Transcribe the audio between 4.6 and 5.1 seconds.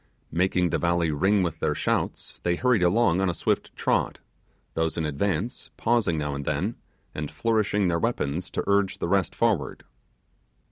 those in